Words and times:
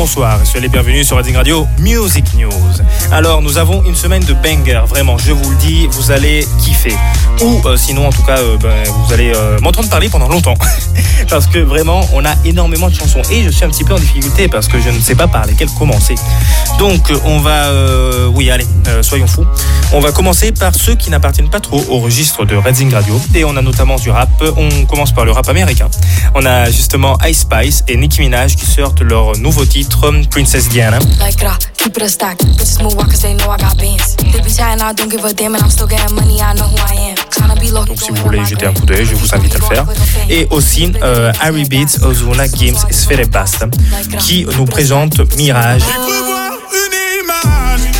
bonsoir, 0.00 0.40
soyez 0.46 0.62
les 0.62 0.68
bienvenus 0.70 1.06
sur 1.06 1.18
Reading 1.18 1.36
Radio 1.36 1.66
Music 1.78 2.24
News. 2.32 2.50
Alors, 3.12 3.42
nous 3.42 3.58
avons 3.58 3.84
une 3.84 3.94
semaine 3.94 4.24
de 4.24 4.32
banger, 4.32 4.80
vraiment, 4.88 5.18
je 5.18 5.32
vous 5.32 5.50
le 5.50 5.56
dis, 5.56 5.86
vous 5.88 6.10
allez 6.10 6.48
kiffer. 6.58 6.94
Ou 7.42 7.60
euh, 7.66 7.76
sinon, 7.76 8.06
en 8.06 8.10
tout 8.10 8.22
cas, 8.22 8.38
euh, 8.38 8.56
ben, 8.58 8.82
vous 8.86 9.12
allez 9.12 9.32
euh, 9.34 9.58
m'entendre 9.60 9.90
parler 9.90 10.08
pendant 10.08 10.28
longtemps. 10.28 10.54
parce 11.28 11.46
que 11.46 11.58
vraiment, 11.58 12.00
on 12.14 12.24
a 12.24 12.34
énormément 12.46 12.88
de 12.88 12.94
chansons. 12.94 13.20
Et 13.30 13.42
je 13.42 13.50
suis 13.50 13.64
un 13.64 13.68
petit 13.68 13.84
peu 13.84 13.94
en 13.94 13.98
difficulté 13.98 14.48
parce 14.48 14.68
que 14.68 14.80
je 14.80 14.90
ne 14.90 15.00
sais 15.00 15.14
pas 15.14 15.26
par 15.26 15.46
lesquelles 15.46 15.70
commencer. 15.78 16.14
Donc, 16.78 17.12
on 17.24 17.38
va... 17.38 17.70
oui, 18.34 18.50
allez, 18.50 18.66
soyons 19.02 19.26
fous. 19.26 19.46
On 19.92 20.00
va 20.00 20.12
commencer 20.12 20.52
par 20.52 20.74
ceux 20.74 20.94
qui 20.94 21.10
n'appartiennent 21.10 21.50
pas 21.50 21.60
trop 21.60 21.82
au 21.88 21.98
registre 21.98 22.44
de 22.44 22.56
Reading 22.56 22.92
Radio. 22.92 23.20
Et 23.34 23.44
on 23.44 23.56
a 23.56 23.62
notamment 23.62 23.96
du 23.96 24.10
rap. 24.10 24.30
On 24.56 24.84
commence 24.86 25.12
par 25.12 25.24
le 25.24 25.32
rap 25.32 25.48
américain. 25.48 25.88
On 26.34 26.44
a 26.44 26.70
justement 26.70 27.18
Ice 27.26 27.40
Spice 27.40 27.84
et 27.88 27.96
Nicki 27.96 28.20
Minaj 28.20 28.56
qui 28.56 28.66
sortent 28.66 29.00
leur 29.00 29.36
nouveau 29.38 29.64
titre, 29.64 29.89
Princess 30.30 30.68
Diana. 30.68 30.98
Like 31.18 31.38
grah, 31.38 31.58
keep 31.76 31.96
it 31.96 32.02
a 32.02 32.08
stack. 32.08 32.38
Bitches 32.38 32.82
move 32.82 32.98
out 32.98 33.10
cause 33.10 33.22
they 33.22 33.34
know 33.34 33.50
I 33.50 33.58
got 33.58 33.76
bands. 33.78 34.16
They 34.16 34.40
be 34.40 34.50
chatting, 34.50 34.82
I 34.82 34.92
don't 34.92 35.10
give 35.10 35.24
a 35.24 35.32
damn, 35.32 35.54
and 35.54 35.62
I'm 35.62 35.70
still 35.70 35.86
getting 35.86 36.14
money, 36.14 36.40
I 36.40 36.54
know 36.54 36.64
who 36.64 36.76
I 36.78 37.10
am. 37.10 37.16
Tryna 37.30 37.60
be 37.60 37.70
low. 37.70 37.84
Donc 37.84 38.00
si 38.00 38.10
vous 38.10 38.22
voulez 38.22 38.44
jeter 38.44 38.66
un 38.66 38.72
coup 38.72 38.86
d'œil, 38.86 39.04
je 39.04 39.14
vous 39.14 39.34
invite 39.34 39.54
à 39.54 39.58
le 39.58 39.64
faire. 39.64 39.86
Et 40.28 40.46
aussi 40.50 40.92
euh, 41.02 41.32
Harry 41.40 41.64
Beats, 41.64 42.02
Ozuna, 42.04 42.48
Games 42.48 42.76
et 42.88 42.92
Sfere 42.92 43.26
Basta 43.28 43.66
qui 44.18 44.46
nous 44.56 44.64
présentent 44.64 45.20
Mirage. 45.36 45.82
J'ai 45.82 45.94
cru 45.94 46.24
voir 46.24 46.52
une 46.72 47.24
image, 47.24 47.90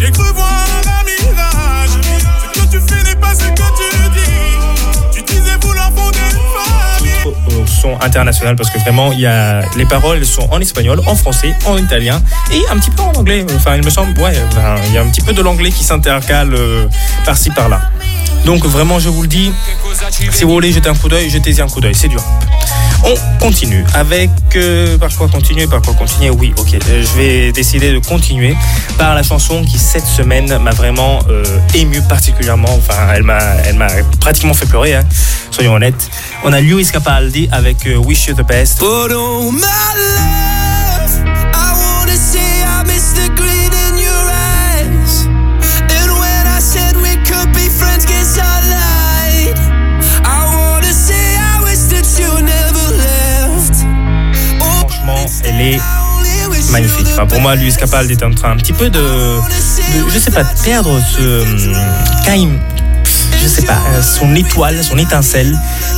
j'ai 0.00 0.10
cru 0.10 0.32
voir 0.34 0.55
famille. 7.86 7.94
au 7.94 7.98
son 7.98 8.04
international 8.04 8.56
parce 8.56 8.70
que 8.70 8.78
vraiment 8.78 9.12
il 9.12 9.20
y 9.20 9.26
a 9.26 9.62
les 9.76 9.86
paroles 9.86 10.24
sont 10.24 10.48
en 10.50 10.60
espagnol, 10.60 11.00
en 11.06 11.14
français, 11.14 11.54
en 11.66 11.76
italien 11.76 12.20
et 12.52 12.62
un 12.70 12.78
petit 12.78 12.90
peu 12.90 13.02
en 13.02 13.12
anglais. 13.12 13.44
Enfin 13.56 13.76
il 13.76 13.84
me 13.84 13.90
semble 13.90 14.18
ouais, 14.20 14.34
il 14.88 14.94
y 14.94 14.98
a 14.98 15.02
un 15.02 15.08
petit 15.08 15.20
peu 15.20 15.32
de 15.32 15.42
l'anglais 15.42 15.70
qui 15.70 15.84
s'intercale 15.84 16.54
euh, 16.54 16.86
par-ci 17.24 17.50
par-là. 17.50 17.80
Donc 18.44 18.64
vraiment 18.64 18.98
je 18.98 19.08
vous 19.08 19.22
le 19.22 19.28
dis, 19.28 19.52
si 20.30 20.44
vous 20.44 20.52
voulez 20.52 20.72
jeter 20.72 20.88
un 20.88 20.94
coup 20.94 21.08
d'œil, 21.08 21.30
jetez-y 21.30 21.60
un 21.60 21.68
coup 21.68 21.80
d'œil, 21.80 21.94
c'est 21.94 22.08
dur. 22.08 22.22
On 23.08 23.14
continue 23.38 23.84
avec 23.94 24.30
euh, 24.56 24.98
par 24.98 25.14
quoi 25.14 25.28
continuer, 25.28 25.68
par 25.68 25.80
quoi 25.80 25.94
continuer? 25.94 26.30
Oui, 26.30 26.52
ok, 26.58 26.74
euh, 26.74 27.04
je 27.04 27.16
vais 27.16 27.52
décider 27.52 27.92
de 27.92 28.00
continuer 28.00 28.56
par 28.98 29.14
la 29.14 29.22
chanson 29.22 29.62
qui 29.62 29.78
cette 29.78 30.06
semaine 30.06 30.58
m'a 30.58 30.72
vraiment 30.72 31.20
euh, 31.28 31.44
ému 31.74 32.02
particulièrement. 32.02 32.74
Enfin, 32.76 33.12
elle 33.14 33.22
m'a, 33.22 33.38
elle 33.64 33.76
m'a 33.76 33.86
pratiquement 34.20 34.54
fait 34.54 34.66
pleurer. 34.66 34.94
hein, 34.94 35.04
soyons 35.52 35.74
honnêtes. 35.74 36.10
On 36.42 36.52
a 36.52 36.60
Lewis 36.60 36.88
Capaldi 36.92 37.48
avec 37.52 37.86
euh, 37.86 37.94
Wish 37.96 38.26
You 38.26 38.34
the 38.34 38.44
Best. 38.44 38.80
Pour 57.28 57.40
moi, 57.40 57.54
Lewis 57.56 57.76
Capaldi 57.78 58.12
est 58.12 58.22
en 58.24 58.32
train 58.32 58.50
un 58.52 58.56
petit 58.56 58.72
peu 58.72 58.90
de, 58.90 59.00
je 60.12 60.18
sais 60.18 60.30
pas, 60.30 60.42
de 60.44 60.48
perdre 60.64 61.00
ce 61.16 61.42
hum, 61.42 61.58
il- 62.36 62.58
je 63.42 63.48
sais 63.48 63.62
pas, 63.62 63.78
euh, 63.94 64.02
son 64.02 64.34
étoile, 64.34 64.82
son 64.82 64.98
étincelle, 64.98 65.56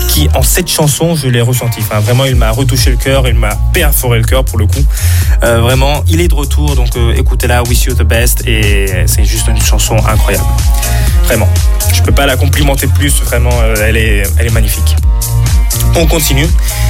qui 0.09 0.29
en 0.35 0.43
cette 0.43 0.69
chanson, 0.69 1.15
je 1.15 1.29
l'ai 1.29 1.41
ressenti. 1.41 1.81
Vraiment, 2.03 2.25
il 2.25 2.37
m'a 2.37 2.51
retouché 2.51 2.91
le 2.91 2.97
cœur, 2.97 3.27
il 3.29 3.35
m'a 3.35 3.51
perforé 3.73 4.19
le 4.19 4.25
cœur 4.25 4.45
pour 4.45 4.59
le 4.59 4.67
coup. 4.67 4.85
Euh, 5.45 5.61
vraiment, 5.61 6.03
il 6.09 6.21
est 6.21 6.29
de 6.29 6.35
retour, 6.35 6.75
donc 6.77 6.97
euh, 6.97 7.15
écoutez-la, 7.17 7.63
Wish 7.63 7.85
You 7.85 7.95
the 7.95 8.03
Best, 8.03 8.47
et 8.47 9.05
c'est 9.07 9.25
juste 9.25 9.47
une 9.49 9.61
chanson 9.61 9.97
incroyable. 10.09 10.45
Vraiment, 11.25 11.49
je 11.93 12.03
peux 12.03 12.13
pas 12.13 12.27
la 12.27 12.37
complimenter 12.37 12.87
plus. 12.89 13.15
Vraiment, 13.23 13.51
elle 13.83 13.97
est, 13.97 14.23
elle 14.39 14.47
est 14.47 14.53
magnifique. 14.53 14.97
On 15.95 16.07
continue 16.07 16.47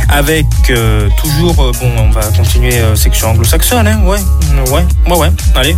avec 0.09 0.47
euh, 0.71 1.09
toujours, 1.21 1.59
euh, 1.63 1.73
bon, 1.81 1.91
on 1.99 2.11
va 2.11 2.23
continuer 2.37 2.75
euh, 2.79 2.95
section 2.97 3.31
anglo-saxonne, 3.31 3.87
hein, 3.87 4.01
ouais, 4.05 4.19
mm, 4.19 4.73
ouais, 4.73 4.85
ouais, 5.09 5.19
ouais, 5.19 5.29
allez. 5.55 5.77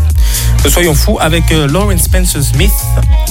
Soyons 0.69 0.94
fous 0.94 1.19
avec 1.20 1.44
Lauren 1.50 1.97
Spencer 1.99 2.43
Smith, 2.43 2.72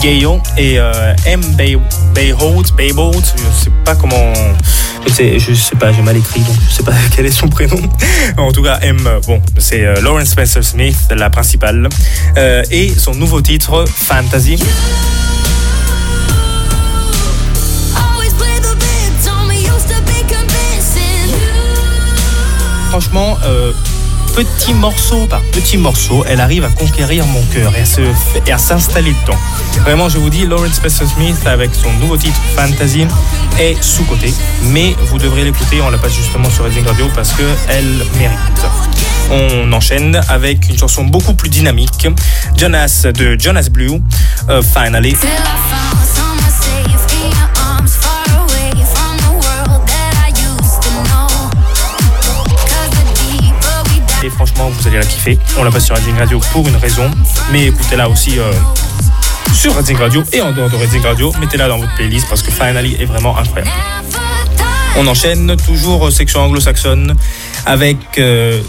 Gayo 0.01 0.41
et 0.57 0.79
M. 1.25 1.41
Bay, 1.55 1.77
Bayhout, 2.15 2.63
Bayboat, 2.75 3.21
je 3.35 3.63
sais 3.63 3.71
pas 3.85 3.95
comment, 3.95 4.33
je 5.05 5.13
sais, 5.13 5.37
je 5.37 5.53
sais 5.53 5.75
pas, 5.75 5.91
j'ai 5.93 6.01
mal 6.01 6.17
écrit 6.17 6.39
donc 6.39 6.55
je 6.67 6.73
sais 6.73 6.83
pas 6.83 6.93
quel 7.15 7.27
est 7.27 7.31
son 7.31 7.47
prénom. 7.47 7.79
en 8.37 8.51
tout 8.51 8.63
cas, 8.63 8.79
M, 8.81 8.97
bon, 9.27 9.39
c'est 9.59 10.01
Lauren 10.01 10.25
Spencer 10.25 10.63
Smith, 10.63 10.97
la 11.15 11.29
principale, 11.29 11.87
et 12.71 12.91
son 12.97 13.13
nouveau 13.13 13.41
titre, 13.41 13.85
Fantasy. 13.87 14.57
Franchement, 22.99 23.37
euh, 23.45 23.71
petit 24.35 24.73
morceau 24.73 25.25
par 25.27 25.41
petit 25.53 25.77
morceau, 25.77 26.25
elle 26.27 26.41
arrive 26.41 26.65
à 26.65 26.69
conquérir 26.69 27.25
mon 27.27 27.41
cœur 27.43 27.71
et 28.45 28.51
à 28.51 28.57
s'installer 28.57 29.15
dedans. 29.21 29.37
Vraiment, 29.85 30.09
je 30.09 30.17
vous 30.17 30.29
dis, 30.29 30.45
Lauren 30.45 30.73
Spencer 30.73 31.07
Smith 31.07 31.37
avec 31.45 31.73
son 31.73 31.93
nouveau 31.93 32.17
titre 32.17 32.37
Fantasy 32.57 33.07
est 33.57 33.81
sous 33.81 34.03
côté, 34.03 34.33
mais 34.63 34.97
vous 35.05 35.17
devrez 35.17 35.45
l'écouter. 35.45 35.79
On 35.81 35.89
la 35.89 35.97
passe 35.97 36.13
justement 36.13 36.49
sur 36.49 36.65
Reading 36.65 36.85
Radio 36.85 37.07
parce 37.15 37.31
que 37.31 37.43
elle 37.69 38.03
mérite. 38.17 38.65
On 39.31 39.71
enchaîne 39.71 40.19
avec 40.27 40.67
une 40.67 40.77
chanson 40.77 41.05
beaucoup 41.05 41.35
plus 41.35 41.49
dynamique, 41.49 42.05
Jonas 42.57 43.07
de 43.15 43.39
Jonas 43.39 43.69
Blue, 43.71 44.01
euh, 44.49 44.61
Finally. 44.61 45.15
Et 54.21 54.29
franchement, 54.29 54.69
vous 54.69 54.87
allez 54.87 54.97
la 54.97 55.05
kiffer. 55.05 55.39
On 55.57 55.63
la 55.63 55.71
passe 55.71 55.85
sur 55.85 55.95
Reading 55.95 56.17
Radio 56.17 56.39
pour 56.51 56.67
une 56.67 56.75
raison, 56.75 57.09
mais 57.53 57.67
écoutez-la 57.67 58.09
aussi 58.09 58.37
euh, 58.37 58.51
sur 59.53 59.73
Reading 59.77 59.95
Radio 59.95 60.23
et 60.33 60.41
en 60.41 60.51
dehors 60.51 60.69
de 60.69 60.75
Reading 60.75 61.01
Radio. 61.01 61.31
Mettez-la 61.39 61.69
dans 61.69 61.77
votre 61.77 61.95
playlist 61.95 62.27
parce 62.27 62.41
que 62.41 62.51
Finally 62.51 62.97
est 62.99 63.05
vraiment 63.05 63.37
incroyable. 63.37 63.71
On 64.97 65.07
enchaîne 65.07 65.55
toujours 65.65 66.07
euh, 66.07 66.11
section 66.11 66.41
anglo-saxonne 66.41 67.15
avec 67.65 67.97
euh, 68.17 68.61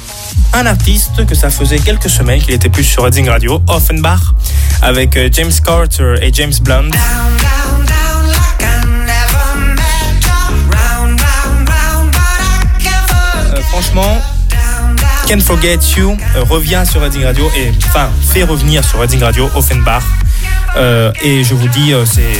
un 0.52 0.66
artiste 0.66 1.26
que 1.26 1.34
ça 1.34 1.50
faisait 1.50 1.80
quelques 1.80 2.10
semaines 2.10 2.40
qu'il 2.40 2.54
était 2.54 2.68
plus 2.68 2.84
sur 2.84 3.02
Reading 3.02 3.28
Radio, 3.28 3.60
Offenbach, 3.66 4.20
avec 4.82 5.18
James 5.32 5.52
Carter 5.64 6.14
et 6.22 6.32
James 6.32 6.54
Blunt. 6.62 6.90
Franchement, 13.70 14.20
Can't 15.30 15.42
Forget 15.42 15.78
You 15.96 16.16
euh, 16.34 16.42
revient 16.42 16.82
sur 16.84 17.00
Reading 17.00 17.22
Radio 17.22 17.48
et 17.56 17.70
enfin 17.86 18.10
fait 18.20 18.42
revenir 18.42 18.84
sur 18.84 18.98
Reading 18.98 19.22
Radio 19.22 19.48
Offenbach. 19.54 20.02
Euh, 20.74 21.12
et 21.22 21.44
je 21.44 21.54
vous 21.54 21.68
dis, 21.68 21.92
euh, 21.92 22.04
c'est 22.04 22.32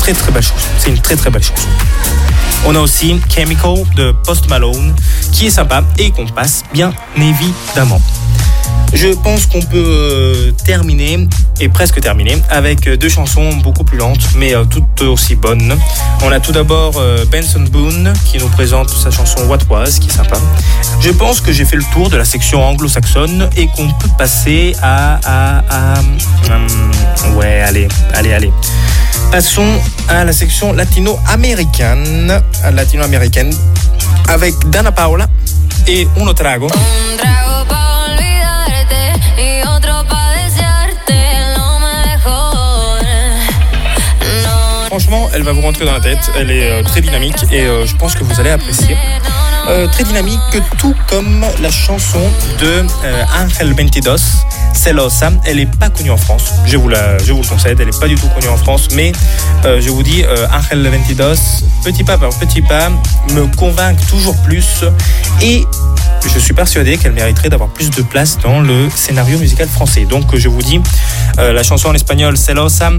très 0.00 0.14
très 0.14 0.32
belle 0.32 0.42
chanson. 0.42 0.66
C'est 0.78 0.88
une 0.88 0.98
très 0.98 1.14
très 1.14 1.28
belle 1.28 1.42
chanson. 1.42 1.68
On 2.64 2.74
a 2.74 2.80
aussi 2.80 3.20
Chemical 3.28 3.84
de 3.96 4.12
Post 4.24 4.48
Malone 4.48 4.96
qui 5.30 5.48
est 5.48 5.50
sympa 5.50 5.84
et 5.98 6.10
qu'on 6.10 6.26
passe 6.26 6.64
bien 6.72 6.90
évidemment. 7.18 8.00
Je 8.94 9.08
pense 9.08 9.46
qu'on 9.46 9.60
peut 9.60 9.76
euh, 9.76 10.52
terminer, 10.64 11.28
et 11.60 11.68
presque 11.68 12.00
terminer, 12.00 12.38
avec 12.48 12.86
euh, 12.86 12.96
deux 12.96 13.08
chansons 13.08 13.52
beaucoup 13.56 13.84
plus 13.84 13.98
lentes, 13.98 14.26
mais 14.34 14.54
euh, 14.54 14.64
toutes 14.64 15.02
aussi 15.02 15.36
bonnes. 15.36 15.76
On 16.22 16.32
a 16.32 16.40
tout 16.40 16.52
d'abord 16.52 17.00
Benson 17.30 17.60
Boone 17.70 18.12
qui 18.24 18.38
nous 18.38 18.48
présente 18.48 18.88
sa 18.90 19.10
chanson 19.10 19.40
What 19.46 19.58
Was, 19.68 19.98
qui 20.00 20.08
est 20.08 20.12
sympa. 20.12 20.38
Je 21.00 21.10
pense 21.10 21.40
que 21.40 21.52
j'ai 21.52 21.64
fait 21.64 21.76
le 21.76 21.84
tour 21.92 22.08
de 22.08 22.16
la 22.16 22.24
section 22.24 22.64
anglo-saxonne 22.64 23.48
et 23.56 23.66
qu'on 23.68 23.88
peut 23.88 24.08
passer 24.16 24.74
à... 24.82 25.60
hum, 26.50 27.36
ouais, 27.36 27.60
allez, 27.60 27.88
allez, 28.14 28.32
allez. 28.32 28.52
Passons 29.30 29.78
à 30.08 30.24
la 30.24 30.32
section 30.32 30.72
latino-américaine, 30.72 32.42
latino-américaine, 32.72 33.54
avec 34.28 34.54
Dana 34.70 34.92
Paola 34.92 35.28
et 35.86 36.08
Uno. 36.16 36.30
Un 36.30 36.34
trago 36.34 36.68
Elle 45.34 45.42
va 45.42 45.52
vous 45.52 45.60
rentrer 45.60 45.84
dans 45.84 45.92
la 45.92 46.00
tête. 46.00 46.30
Elle 46.36 46.50
est 46.50 46.70
euh, 46.70 46.82
très 46.82 47.00
dynamique 47.00 47.36
et 47.52 47.60
euh, 47.60 47.86
je 47.86 47.94
pense 47.96 48.14
que 48.14 48.24
vous 48.24 48.40
allez 48.40 48.50
apprécier. 48.50 48.96
Euh, 49.68 49.86
très 49.86 50.04
dynamique, 50.04 50.40
tout 50.78 50.94
comme 51.08 51.44
la 51.60 51.70
chanson 51.70 52.20
de 52.58 52.66
euh, 53.04 53.24
Angel 53.38 53.74
Ventidos, 53.74 54.16
Celosa. 54.72 55.30
Elle 55.44 55.60
est 55.60 55.78
pas 55.78 55.90
connue 55.90 56.10
en 56.10 56.16
France. 56.16 56.54
Je 56.66 56.76
vous, 56.76 56.88
la, 56.88 57.18
le 57.18 57.48
concède, 57.48 57.78
elle 57.80 57.88
est 57.88 58.00
pas 58.00 58.08
du 58.08 58.14
tout 58.14 58.28
connue 58.28 58.48
en 58.48 58.56
France. 58.56 58.88
Mais 58.94 59.12
je 59.64 59.90
vous 59.90 60.02
dis, 60.02 60.24
Angel 60.52 60.88
Ventidos, 60.88 61.64
petit 61.84 62.02
pas 62.04 62.16
par 62.16 62.30
petit 62.30 62.62
pas, 62.62 62.88
me 63.34 63.46
convainc 63.56 63.98
toujours 64.08 64.36
plus. 64.38 64.84
Et 65.42 65.66
je 66.26 66.38
suis 66.38 66.54
persuadé 66.54 66.96
qu'elle 66.96 67.12
mériterait 67.12 67.50
d'avoir 67.50 67.68
plus 67.68 67.90
de 67.90 68.02
place 68.02 68.38
dans 68.42 68.60
le 68.60 68.88
scénario 68.94 69.38
musical 69.38 69.68
français. 69.68 70.06
Donc 70.06 70.34
je 70.34 70.48
vous 70.48 70.62
dis, 70.62 70.80
la 71.36 71.62
chanson 71.62 71.88
en 71.88 71.94
espagnol 71.94 72.38
Celosa 72.38 72.90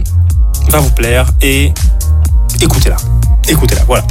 va 0.68 0.80
vous 0.80 0.92
plaire 0.92 1.32
et 1.42 1.74
écoutez-la. 2.62 2.98
Écoutez-la, 3.48 3.84
voilà. 3.86 4.04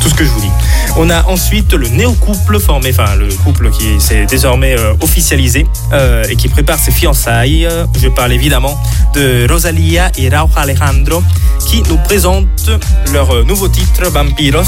Tout 0.00 0.08
ce 0.08 0.14
que 0.14 0.24
je 0.24 0.30
vous 0.30 0.40
dis. 0.40 0.50
On 0.96 1.10
a 1.10 1.24
ensuite 1.26 1.72
le 1.72 1.88
néo-couple 1.88 2.60
formé, 2.60 2.90
enfin 2.90 3.16
le 3.16 3.28
couple 3.28 3.70
qui 3.70 4.00
s'est 4.00 4.26
désormais 4.26 4.78
euh, 4.78 4.94
officialisé 5.00 5.66
euh, 5.92 6.24
et 6.28 6.36
qui 6.36 6.48
prépare 6.48 6.78
ses 6.78 6.92
fiançailles. 6.92 7.68
Je 7.98 8.08
parle 8.08 8.32
évidemment 8.32 8.78
de 9.14 9.46
Rosalia 9.50 10.10
et 10.16 10.28
Rauj 10.28 10.50
Alejandro 10.56 11.22
qui 11.66 11.82
nous 11.88 11.98
présentent 11.98 12.70
leur 13.12 13.34
euh, 13.34 13.44
nouveau 13.44 13.68
titre 13.68 14.08
Vampiros. 14.10 14.62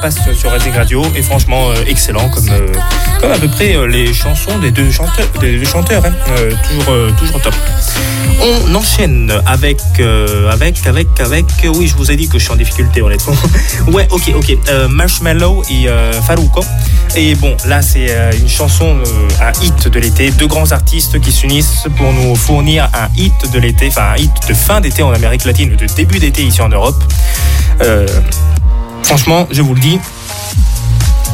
Passe 0.00 0.18
sur 0.34 0.50
Radio 0.50 1.04
est 1.16 1.22
franchement 1.22 1.70
euh, 1.70 1.74
excellent 1.86 2.28
comme, 2.28 2.48
euh, 2.50 2.66
comme 3.20 3.32
à 3.32 3.38
peu 3.38 3.48
près 3.48 3.74
euh, 3.74 3.86
les 3.86 4.12
chansons 4.12 4.58
des 4.58 4.70
deux 4.70 4.90
chanteurs, 4.90 5.26
des 5.40 5.58
deux 5.58 5.64
chanteurs 5.64 6.04
hein. 6.04 6.12
Toujours, 6.68 7.16
toujours 7.18 7.40
top. 7.40 7.54
On 8.40 8.74
enchaîne 8.74 9.32
avec, 9.46 9.80
euh, 9.98 10.50
avec, 10.50 10.86
avec, 10.86 11.08
avec, 11.20 11.46
oui 11.74 11.88
je 11.88 11.96
vous 11.96 12.10
ai 12.10 12.16
dit 12.16 12.28
que 12.28 12.38
je 12.38 12.44
suis 12.44 12.52
en 12.52 12.56
difficulté 12.56 13.02
honnêtement. 13.02 13.34
ouais 13.88 14.06
ok 14.10 14.32
ok, 14.36 14.56
Euh, 14.68 14.88
Marshmallow 14.88 15.62
et 15.70 15.88
euh, 15.88 16.12
Farouko. 16.22 16.60
Et 17.16 17.34
bon 17.34 17.56
là 17.66 17.82
c'est 17.82 18.08
une 18.38 18.48
chanson, 18.48 18.98
un 19.40 19.64
hit 19.64 19.88
de 19.88 19.98
l'été, 19.98 20.30
deux 20.30 20.46
grands 20.46 20.70
artistes 20.72 21.20
qui 21.20 21.32
s'unissent 21.32 21.86
pour 21.96 22.12
nous 22.12 22.36
fournir 22.36 22.88
un 22.94 23.08
hit 23.16 23.50
de 23.52 23.58
l'été, 23.58 23.88
enfin 23.88 24.12
un 24.14 24.16
hit 24.16 24.30
de 24.48 24.54
fin 24.54 24.80
d'été 24.80 25.02
en 25.02 25.12
Amérique 25.12 25.44
latine, 25.44 25.74
de 25.74 25.86
début 25.96 26.18
d'été 26.18 26.42
ici 26.42 26.60
en 26.60 26.68
Europe. 26.68 27.02
Franchement, 29.02 29.46
je 29.50 29.62
vous 29.62 29.74
le 29.74 29.80
dis, 29.80 29.98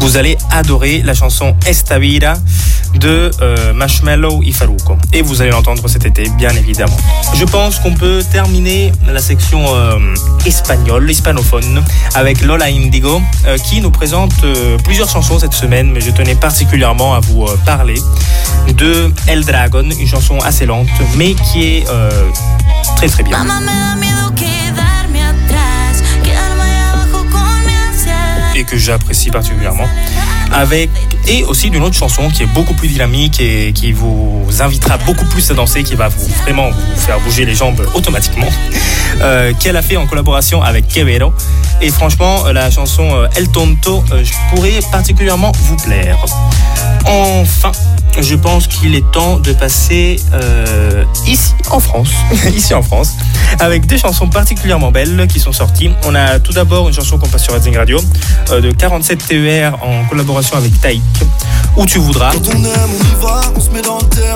vous 0.00 0.16
allez 0.16 0.36
adorer 0.50 1.02
la 1.02 1.14
chanson 1.14 1.56
Esta 1.66 1.98
Vida 1.98 2.34
de 2.94 3.30
euh, 3.42 3.72
Marshmallow 3.72 4.42
et 4.44 4.52
Farouko. 4.52 4.96
Et 5.12 5.22
vous 5.22 5.42
allez 5.42 5.50
l'entendre 5.50 5.86
cet 5.88 6.04
été, 6.04 6.28
bien 6.30 6.50
évidemment. 6.50 6.96
Je 7.34 7.44
pense 7.44 7.78
qu'on 7.80 7.94
peut 7.94 8.22
terminer 8.30 8.92
la 9.06 9.20
section 9.20 9.64
euh, 9.74 9.98
espagnole, 10.46 11.10
hispanophone, 11.10 11.82
avec 12.14 12.42
Lola 12.42 12.66
Indigo, 12.66 13.20
euh, 13.46 13.58
qui 13.58 13.80
nous 13.80 13.90
présente 13.90 14.32
euh, 14.44 14.76
plusieurs 14.84 15.08
chansons 15.08 15.38
cette 15.38 15.54
semaine, 15.54 15.90
mais 15.90 16.00
je 16.00 16.10
tenais 16.10 16.36
particulièrement 16.36 17.14
à 17.14 17.20
vous 17.20 17.46
parler 17.66 18.00
de 18.76 19.12
El 19.26 19.44
Dragon, 19.44 19.88
une 19.98 20.06
chanson 20.06 20.38
assez 20.38 20.66
lente, 20.66 20.88
mais 21.16 21.34
qui 21.34 21.64
est 21.64 21.86
très 22.96 23.08
très 23.08 23.22
bien. 23.22 23.38
Que 28.64 28.76
j'apprécie 28.76 29.30
particulièrement. 29.30 29.88
Avec 30.52 30.90
et 31.26 31.42
aussi 31.44 31.70
d'une 31.70 31.82
autre 31.82 31.96
chanson 31.96 32.28
qui 32.28 32.42
est 32.42 32.52
beaucoup 32.54 32.74
plus 32.74 32.88
dynamique 32.88 33.40
et 33.40 33.72
qui 33.72 33.92
vous 33.92 34.46
invitera 34.60 34.98
beaucoup 34.98 35.24
plus 35.26 35.50
à 35.50 35.54
danser, 35.54 35.82
qui 35.82 35.94
va 35.94 36.08
vous 36.08 36.28
vraiment 36.42 36.70
vous 36.70 37.00
faire 37.00 37.18
bouger 37.20 37.44
les 37.44 37.54
jambes 37.54 37.86
automatiquement, 37.94 38.48
euh, 39.20 39.52
qu'elle 39.58 39.76
a 39.76 39.82
fait 39.82 39.96
en 39.96 40.06
collaboration 40.06 40.62
avec 40.62 40.88
Quevedo. 40.88 41.32
Et 41.80 41.90
franchement, 41.90 42.44
la 42.52 42.70
chanson 42.70 43.08
euh, 43.14 43.26
El 43.36 43.48
Tonto 43.48 44.04
euh, 44.12 44.22
je 44.24 44.32
pourrais 44.50 44.80
particulièrement 44.92 45.52
vous 45.52 45.76
plaire. 45.76 46.18
Enfin, 47.06 47.72
je 48.22 48.34
pense 48.36 48.66
qu'il 48.66 48.94
est 48.94 49.10
temps 49.12 49.38
de 49.38 49.52
passer 49.52 50.20
euh, 50.32 51.04
ici 51.26 51.52
en 51.70 51.80
France, 51.80 52.10
ici 52.54 52.74
en 52.74 52.82
France, 52.82 53.14
avec 53.60 53.86
deux 53.86 53.96
chansons 53.96 54.28
particulièrement 54.28 54.90
belles 54.90 55.26
qui 55.28 55.40
sont 55.40 55.52
sorties. 55.52 55.90
On 56.04 56.14
a 56.14 56.38
tout 56.38 56.52
d'abord 56.52 56.88
une 56.88 56.94
chanson 56.94 57.18
qu'on 57.18 57.28
passe 57.28 57.44
sur 57.44 57.54
Redzing 57.54 57.76
Radio 57.76 58.00
euh, 58.50 58.60
de 58.60 58.70
47 58.70 59.26
TER 59.26 59.78
en 59.82 60.04
collaboration 60.08 60.56
avec 60.56 60.80
Taïk, 60.80 61.02
où 61.76 61.86
tu 61.86 61.98
voudras. 61.98 62.32
Quand 62.32 62.48
on 62.54 62.64
aime, 62.64 62.90
on 63.00 63.04
y 63.04 63.22
va, 63.22 63.40
on 63.56 63.60
se 63.60 63.70
met 63.70 63.82
dans 63.82 63.98
le 63.98 64.04
thème. 64.04 64.33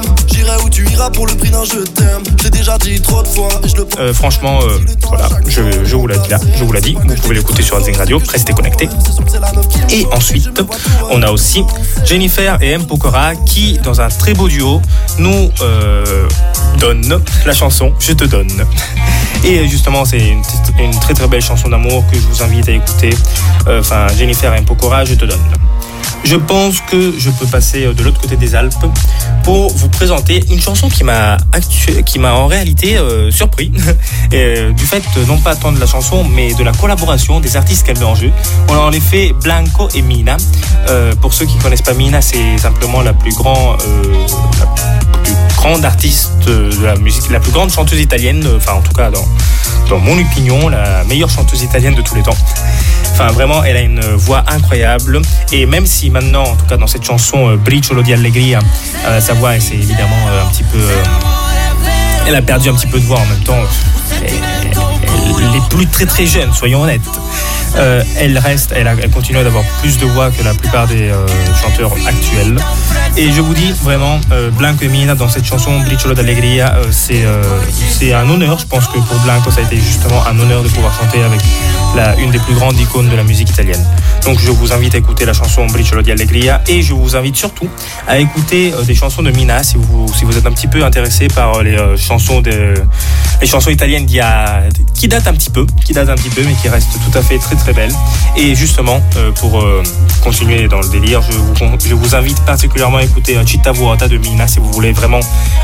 Pour 1.12 1.26
le 1.26 1.34
prix 1.34 1.50
d'un 1.50 1.64
je 1.64 1.80
t'aime. 1.80 2.22
J'ai 2.42 2.50
déjà 2.50 2.78
dit 2.78 3.00
trop 3.00 3.22
de 3.22 3.28
fois 3.28 3.48
et 3.64 3.68
je 3.68 3.76
le. 3.76 3.86
Euh, 3.98 4.14
franchement, 4.14 4.60
euh, 4.62 4.78
voilà, 5.08 5.28
je, 5.46 5.84
je 5.84 5.96
vous 5.96 6.06
l'ai 6.06 6.18
dit 6.18 6.28
là, 6.30 6.38
je 6.56 6.64
vous 6.64 6.72
l'ai 6.72 6.80
dit. 6.80 6.94
Vous 6.94 7.14
pouvez 7.16 7.34
l'écouter 7.36 7.62
sur 7.62 7.76
Redzing 7.76 7.96
Radio, 7.96 8.20
restez 8.30 8.52
connectés. 8.52 8.88
Et 9.90 10.06
ensuite, 10.12 10.48
on 11.10 11.22
a 11.22 11.30
aussi 11.30 11.64
Jennifer 12.04 12.58
et 12.62 12.70
M. 12.72 12.84
Pokora 12.86 13.34
qui, 13.34 13.78
dans 13.78 14.00
un 14.00 14.08
très 14.08 14.34
beau 14.34 14.48
duo, 14.48 14.80
nous 15.18 15.50
euh, 15.62 16.28
donnent 16.78 17.20
la 17.46 17.54
chanson 17.54 17.92
Je 17.98 18.12
te 18.12 18.24
donne. 18.24 18.50
Et 19.44 19.68
justement, 19.68 20.04
c'est 20.04 20.18
une, 20.18 20.42
une 20.80 20.98
très 20.98 21.14
très 21.14 21.28
belle 21.28 21.40
chanson 21.42 21.68
d'amour 21.68 22.04
que 22.10 22.16
je 22.18 22.26
vous 22.26 22.42
invite 22.42 22.68
à 22.68 22.72
écouter. 22.72 23.10
Enfin, 23.68 24.08
Jennifer 24.18 24.52
et 24.52 24.58
M. 24.58 24.64
Pokora, 24.64 25.04
Je 25.04 25.14
te 25.14 25.24
donne. 25.24 25.38
Je 26.24 26.36
pense 26.36 26.80
que 26.80 27.14
je 27.18 27.30
peux 27.30 27.46
passer 27.46 27.86
euh, 27.86 27.94
de 27.94 28.02
l'autre 28.02 28.20
côté 28.20 28.36
des 28.36 28.54
Alpes 28.54 28.74
pour 29.44 29.72
vous 29.72 29.88
présenter 29.88 30.44
une 30.50 30.60
chanson 30.60 30.88
qui 30.88 31.04
m'a 31.04 31.36
qui 32.04 32.18
m'a 32.18 32.34
en 32.34 32.46
réalité 32.46 32.98
euh, 32.98 33.30
surpris 33.30 33.72
euh, 34.34 34.72
du 34.72 34.84
fait 34.84 35.02
non 35.26 35.38
pas 35.38 35.56
tant 35.56 35.72
de 35.72 35.80
la 35.80 35.86
chanson 35.86 36.24
mais 36.24 36.52
de 36.54 36.62
la 36.62 36.72
collaboration 36.72 37.40
des 37.40 37.56
artistes 37.56 37.86
qu'elle 37.86 37.98
met 37.98 38.04
en 38.04 38.14
jeu. 38.14 38.30
On 38.68 38.74
a 38.74 38.78
en 38.78 38.92
effet 38.92 39.32
Blanco 39.42 39.88
et 39.94 40.02
Mina. 40.02 40.36
Pour 41.20 41.34
ceux 41.34 41.44
qui 41.44 41.58
connaissent 41.58 41.82
pas 41.82 41.92
Mina, 41.92 42.22
c'est 42.22 42.56
simplement 42.58 43.02
la 43.02 43.12
plus 43.12 43.34
grande 43.34 43.78
grande 45.68 45.84
artiste 45.84 46.32
de 46.46 46.70
la 46.82 46.96
musique, 46.96 47.28
la 47.28 47.40
plus 47.40 47.52
grande 47.52 47.70
chanteuse 47.70 48.00
italienne, 48.00 48.42
euh, 48.46 48.56
enfin 48.56 48.72
en 48.72 48.80
tout 48.80 48.94
cas 48.94 49.10
dans 49.10 49.24
dans 49.90 49.98
mon 49.98 50.18
opinion, 50.18 50.68
la 50.68 51.04
meilleure 51.04 51.28
chanteuse 51.28 51.62
italienne 51.62 51.94
de 51.94 52.00
tous 52.00 52.14
les 52.14 52.22
temps. 52.22 52.36
Enfin, 53.12 53.26
vraiment, 53.28 53.62
elle 53.64 53.76
a 53.76 53.80
une 53.80 54.00
voix 54.00 54.44
incroyable. 54.48 55.20
Et 55.52 55.66
même 55.66 55.86
si 55.86 56.10
maintenant, 56.10 56.44
en 56.44 56.56
tout 56.56 56.66
cas 56.66 56.76
dans 56.76 56.86
cette 56.86 57.04
chanson, 57.04 57.50
euh, 57.50 57.56
Briciolo 57.56 58.02
di 58.02 58.12
Allegria, 58.14 58.60
euh, 59.06 59.20
sa 59.20 59.34
voix, 59.34 59.58
c'est 59.60 59.74
évidemment 59.74 60.16
un 60.42 60.50
petit 60.50 60.62
peu. 60.62 60.78
elle 62.26 62.34
a 62.34 62.42
perdu 62.42 62.70
un 62.70 62.74
petit 62.74 62.86
peu 62.86 62.98
de 62.98 63.04
voix 63.04 63.18
en 63.18 63.26
même 63.26 63.44
temps. 63.44 63.60
Elle, 64.22 64.32
elle 64.32 65.56
est 65.56 65.68
plus 65.68 65.86
très 65.86 66.06
très 66.06 66.26
jeune, 66.26 66.52
soyons 66.54 66.82
honnêtes. 66.82 67.02
Euh, 67.76 68.02
elle 68.16 68.38
reste, 68.38 68.72
elle, 68.74 69.10
continue 69.10 69.42
d'avoir 69.42 69.64
plus 69.80 69.98
de 69.98 70.06
voix 70.06 70.30
que 70.30 70.42
la 70.42 70.54
plupart 70.54 70.86
des 70.86 71.10
euh, 71.10 71.26
chanteurs 71.60 71.92
actuels. 72.06 72.56
Et 73.16 73.30
je 73.32 73.40
vous 73.40 73.54
dis 73.54 73.72
vraiment, 73.82 74.18
euh, 74.32 74.50
Blanco 74.50 74.84
Mina 74.86 75.14
dans 75.14 75.28
cette 75.28 75.44
chanson 75.44 75.78
Briciolo 75.80 76.14
d'Allegria, 76.14 76.74
euh, 76.76 76.84
c'est 76.92 78.12
un 78.14 78.28
honneur. 78.28 78.58
Je 78.58 78.66
pense 78.66 78.86
que 78.86 78.98
pour 78.98 79.18
Blanco, 79.24 79.50
ça 79.50 79.60
a 79.60 79.64
été 79.64 79.76
justement 79.76 80.24
un 80.26 80.38
honneur 80.38 80.62
de 80.62 80.68
pouvoir 80.68 80.92
chanter 80.98 81.22
avec 81.22 81.40
la, 81.96 82.16
une 82.16 82.30
des 82.30 82.38
plus 82.38 82.54
grandes 82.54 82.78
icônes 82.78 83.08
de 83.08 83.16
la 83.16 83.24
musique 83.24 83.50
italienne. 83.50 83.84
Donc 84.24 84.38
je 84.40 84.50
vous 84.50 84.72
invite 84.72 84.94
à 84.94 84.98
écouter 84.98 85.24
la 85.24 85.32
chanson 85.32 85.66
Briciolo 85.66 86.02
di 86.02 86.10
Allegria 86.10 86.62
et 86.66 86.82
je 86.82 86.94
vous 86.94 87.16
invite 87.16 87.36
surtout 87.36 87.68
à 88.06 88.18
écouter 88.18 88.72
des 88.86 88.94
chansons 88.94 89.22
de 89.22 89.30
Mina 89.30 89.62
si 89.62 89.76
vous, 89.76 90.06
si 90.14 90.24
vous 90.24 90.36
êtes 90.36 90.46
un 90.46 90.52
petit 90.52 90.66
peu 90.66 90.84
intéressé 90.84 91.28
par 91.28 91.62
les 91.62 91.76
chansons 91.96 92.40
de, 92.40 92.74
les 93.40 93.46
chansons 93.46 93.70
italiennes 93.70 94.06
qui 94.06 95.08
datent 95.08 95.26
un 95.26 95.32
petit 95.32 95.50
peu, 95.50 95.66
qui 95.84 95.92
datent 95.92 96.10
un 96.10 96.16
petit 96.16 96.30
peu 96.30 96.42
mais 96.44 96.54
qui 96.54 96.68
restent 96.68 96.88
tout 96.92 97.18
à 97.18 97.22
fait 97.22 97.27
très 97.36 97.56
très 97.56 97.74
belles. 97.74 97.92
Et 98.36 98.54
justement, 98.54 99.02
euh, 99.16 99.30
pour 99.32 99.60
euh, 99.60 99.82
continuer 100.22 100.68
dans 100.68 100.80
le 100.80 100.88
délire, 100.88 101.20
je 101.20 101.94
vous, 101.94 102.14
invite 102.14 102.40
particulièrement 102.46 102.96
à 102.96 103.02
écouter 103.02 103.36
euh, 103.36 103.44
Città 103.44 103.72
Vuota 103.72 104.08
de 104.08 104.16
Mina 104.16 104.48
si 104.48 104.58
vous 104.60 104.72
voulez 104.72 104.92
vraiment 104.92 105.20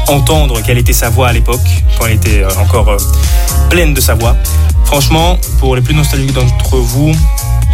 entendre 0.08 0.60
quelle 0.60 0.76
était 0.76 0.92
sa 0.92 1.08
voix 1.08 1.28
à 1.28 1.32
l'époque, 1.32 1.60
quand 1.98 2.06
elle 2.06 2.16
était 2.16 2.44
encore 2.58 2.94
pleine 3.70 3.94
de 3.94 4.00
sa 4.00 4.14
voix. 4.14 4.36
Franchement, 4.84 5.38
pour 5.58 5.74
les 5.76 5.82
plus 5.82 5.94
nostalgiques 5.94 6.34
d'entre 6.34 6.76
vous, 6.76 7.12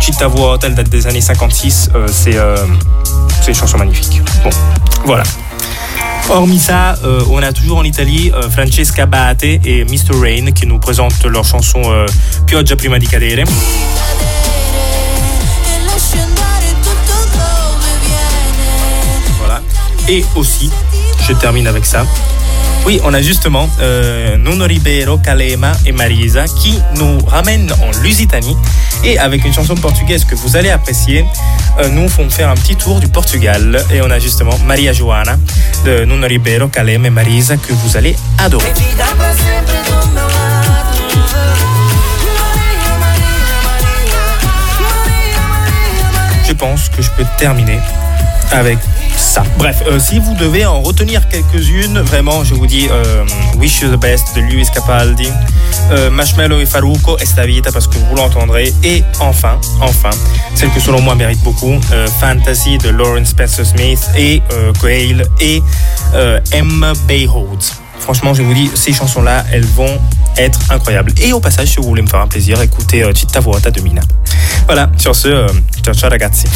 Città 0.00 0.28
Vuota, 0.28 0.66
elle 0.66 0.74
date 0.74 0.88
des 0.88 1.06
années 1.06 1.20
56, 1.20 1.90
euh, 1.94 2.08
c'est 2.10 2.36
euh, 2.36 2.56
c'est 3.42 3.48
une 3.48 3.54
chanson 3.54 3.78
magnifique. 3.78 4.22
Bon, 4.42 4.50
voilà. 5.04 5.22
Hormis 6.30 6.60
ça, 6.60 6.94
euh, 7.02 7.24
on 7.32 7.42
a 7.42 7.52
toujours 7.52 7.78
en 7.78 7.82
Italie 7.82 8.30
euh, 8.32 8.48
Francesca 8.48 9.04
Bate 9.04 9.42
et 9.42 9.84
Mr. 9.84 10.14
Rain 10.14 10.52
qui 10.52 10.64
nous 10.64 10.78
présentent 10.78 11.24
leur 11.24 11.44
chanson 11.44 11.82
euh, 11.86 12.06
Pioggia 12.46 12.76
prima 12.76 13.00
di 13.00 13.08
cadere. 13.08 13.42
Voilà. 19.40 19.60
Et 20.08 20.24
aussi, 20.36 20.70
je 21.26 21.32
termine 21.32 21.66
avec 21.66 21.84
ça. 21.84 22.06
Oui, 22.86 23.00
on 23.04 23.14
a 23.14 23.20
justement 23.20 23.68
euh, 23.80 24.36
Nuno 24.36 24.64
Ribeiro, 24.64 25.18
Kalema 25.18 25.72
et 25.86 25.92
Marisa 25.92 26.46
qui 26.46 26.78
nous 26.96 27.18
ramènent 27.26 27.72
en 27.82 27.90
Lusitanie. 28.02 28.56
Et 29.04 29.18
avec 29.18 29.44
une 29.44 29.52
chanson 29.52 29.74
portugaise 29.74 30.24
que 30.24 30.34
vous 30.34 30.56
allez 30.56 30.70
apprécier, 30.70 31.24
euh, 31.78 31.88
nous 31.88 32.08
font 32.08 32.28
faire 32.28 32.48
un 32.48 32.54
petit 32.54 32.76
tour 32.76 33.00
du 33.00 33.08
Portugal. 33.08 33.84
Et 33.92 34.00
on 34.02 34.10
a 34.10 34.18
justement 34.18 34.56
Maria 34.66 34.92
Joana 34.92 35.38
de 35.84 36.04
Nuno 36.04 36.26
Ribeiro, 36.26 36.68
Kalema 36.68 37.06
et 37.08 37.10
Marisa 37.10 37.56
que 37.56 37.72
vous 37.72 37.96
allez 37.96 38.16
adorer. 38.38 38.72
Pense 46.60 46.90
que 46.90 47.00
je 47.00 47.10
peux 47.12 47.24
terminer 47.38 47.78
avec 48.52 48.78
ça. 49.16 49.42
Bref, 49.56 49.82
euh, 49.86 49.98
si 49.98 50.18
vous 50.18 50.34
devez 50.34 50.66
en 50.66 50.82
retenir 50.82 51.26
quelques-unes, 51.28 52.00
vraiment, 52.00 52.44
je 52.44 52.54
vous 52.54 52.66
dis 52.66 52.86
euh, 52.90 53.24
Wish 53.56 53.80
You 53.80 53.88
the 53.88 53.98
Best 53.98 54.36
de 54.36 54.42
Luis 54.42 54.66
Capaldi, 54.74 55.28
euh, 55.90 56.10
et 56.60 56.66
Faruco, 56.66 57.16
Esta 57.18 57.46
Vita 57.46 57.72
parce 57.72 57.86
que 57.86 57.96
vous 57.96 58.14
l'entendrez, 58.14 58.74
et 58.84 59.02
enfin, 59.20 59.58
enfin, 59.80 60.10
celle 60.54 60.70
que 60.70 60.80
selon 60.80 61.00
moi 61.00 61.14
mérite 61.14 61.42
beaucoup, 61.42 61.80
euh, 61.92 62.06
Fantasy 62.20 62.76
de 62.76 62.90
Lauren 62.90 63.24
Spencer 63.24 63.64
Smith 63.64 64.10
et 64.14 64.42
Quail 64.82 65.22
et 65.40 65.62
Emma 66.52 66.92
Bayholtz. 67.08 67.80
Franchement, 68.00 68.34
je 68.34 68.42
vous 68.42 68.52
dis, 68.52 68.70
ces 68.74 68.92
chansons-là, 68.92 69.44
elles 69.50 69.64
vont 69.66 69.98
être 70.36 70.58
incroyables. 70.70 71.14
Et 71.22 71.32
au 71.32 71.40
passage, 71.40 71.68
si 71.68 71.76
vous 71.76 71.84
voulez 71.84 72.02
me 72.02 72.08
faire 72.08 72.20
un 72.20 72.28
plaisir, 72.28 72.60
écoutez 72.60 73.02
Citta 73.14 73.40
Vuota 73.40 73.70
de 73.70 73.80
Mina. 73.80 74.02
Voilà, 74.72 74.88
sur 74.96 75.16
ce, 75.16 75.26
euh, 75.26 75.48
ciao 75.82 75.92
ciao 75.92 76.08
ragazzi. 76.08 76.46